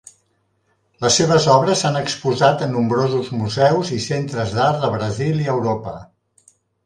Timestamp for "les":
1.03-1.17